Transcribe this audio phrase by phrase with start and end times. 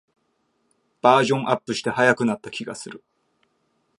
[1.03, 3.03] バージョンアップして速くなった気がする